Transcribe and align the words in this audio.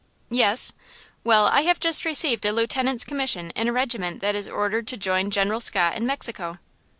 "Yes." 0.31 0.73
"Well, 1.23 1.45
I 1.45 1.61
have 1.61 1.79
just 1.79 2.05
received 2.05 2.43
a 2.47 2.51
lieutenant's 2.51 3.05
commission 3.05 3.51
in 3.51 3.67
a 3.67 3.71
regiment 3.71 4.19
that 4.21 4.33
is 4.33 4.49
ordered 4.49 4.87
to 4.87 4.97
join 4.97 5.29
General 5.29 5.59
Scott 5.59 5.95
in 5.95 6.07
Mexico." 6.07 6.57